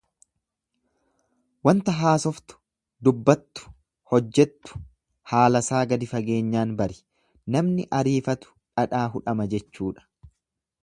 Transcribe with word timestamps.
Wanta 1.67 1.93
haasoftu, 1.97 2.55
dubbattu, 3.07 3.67
hojjettu... 4.13 4.79
haalasaa 5.33 5.83
gadi 5.91 6.09
fageenyaan 6.13 6.73
bari, 6.81 6.97
namni 7.57 7.85
ariifatu 7.99 8.55
dhadhaa 8.81 9.05
hudhama 9.17 9.47
jechuudha. 9.53 10.09